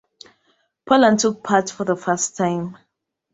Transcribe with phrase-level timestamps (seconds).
[0.83, 2.75] Poland took part for the first time.